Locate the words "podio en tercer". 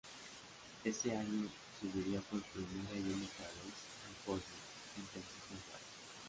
4.25-5.43